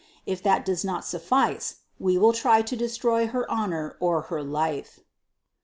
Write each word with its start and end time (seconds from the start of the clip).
If 0.25 0.41
that 0.41 0.65
does 0.65 0.83
not 0.83 1.05
suffice, 1.05 1.81
we 1.99 2.17
will 2.17 2.33
try 2.33 2.63
to 2.63 2.75
destroy 2.75 3.27
her 3.27 3.45
honor 3.51 3.97
or 3.99 4.21
her 4.33 4.41
life." 4.41 4.95
693. 4.95 5.05